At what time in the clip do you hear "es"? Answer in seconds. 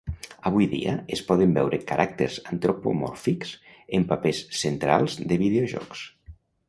1.17-1.19